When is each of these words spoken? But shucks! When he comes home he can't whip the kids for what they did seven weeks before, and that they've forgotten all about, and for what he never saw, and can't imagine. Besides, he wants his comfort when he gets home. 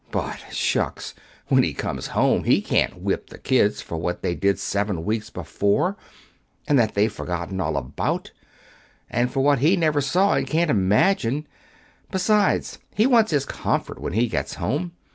But 0.09 0.39
shucks! 0.49 1.13
When 1.49 1.61
he 1.61 1.75
comes 1.75 2.07
home 2.17 2.45
he 2.45 2.59
can't 2.59 2.97
whip 3.01 3.29
the 3.29 3.37
kids 3.37 3.81
for 3.83 3.97
what 3.99 4.23
they 4.23 4.33
did 4.33 4.57
seven 4.57 5.05
weeks 5.05 5.29
before, 5.29 5.95
and 6.67 6.79
that 6.79 6.95
they've 6.95 7.13
forgotten 7.13 7.61
all 7.61 7.77
about, 7.77 8.31
and 9.11 9.31
for 9.31 9.41
what 9.41 9.59
he 9.59 9.75
never 9.77 10.01
saw, 10.01 10.33
and 10.33 10.47
can't 10.47 10.71
imagine. 10.71 11.45
Besides, 12.09 12.79
he 12.95 13.05
wants 13.05 13.29
his 13.29 13.45
comfort 13.45 14.01
when 14.01 14.13
he 14.13 14.27
gets 14.27 14.55
home. 14.55 14.93